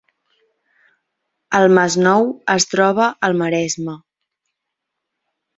El 1.59 1.69
Masnou 1.79 2.25
es 2.55 2.67
troba 2.71 3.11
al 3.29 3.39
Maresme 3.43 3.97